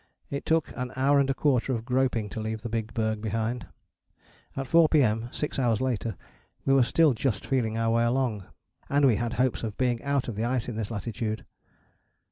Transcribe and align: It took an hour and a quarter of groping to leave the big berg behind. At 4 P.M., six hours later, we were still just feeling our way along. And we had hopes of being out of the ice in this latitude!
It 0.31 0.47
took 0.47 0.73
an 0.75 0.91
hour 0.95 1.19
and 1.19 1.29
a 1.29 1.33
quarter 1.35 1.73
of 1.73 1.85
groping 1.85 2.27
to 2.29 2.39
leave 2.39 2.63
the 2.63 2.69
big 2.69 2.91
berg 2.95 3.21
behind. 3.21 3.67
At 4.57 4.65
4 4.65 4.89
P.M., 4.89 5.29
six 5.31 5.59
hours 5.59 5.79
later, 5.79 6.15
we 6.65 6.73
were 6.73 6.81
still 6.81 7.13
just 7.13 7.45
feeling 7.45 7.77
our 7.77 7.93
way 7.93 8.03
along. 8.05 8.45
And 8.89 9.05
we 9.05 9.17
had 9.17 9.33
hopes 9.33 9.61
of 9.61 9.77
being 9.77 10.01
out 10.01 10.27
of 10.27 10.35
the 10.35 10.43
ice 10.43 10.67
in 10.67 10.75
this 10.75 10.89
latitude! 10.89 11.45